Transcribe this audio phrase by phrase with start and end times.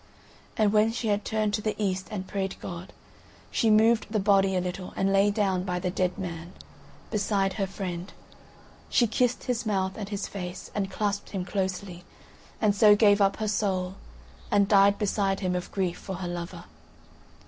[0.57, 2.91] And when she had turned to the east and prayed God,
[3.51, 6.53] she moved the body a little and lay down by the dead man,
[7.11, 8.11] beside her friend.
[8.89, 12.03] She kissed his mouth and his face, and clasped him closely;
[12.59, 13.93] and so gave up her soul,
[14.49, 16.63] and died beside him of grief for her lover.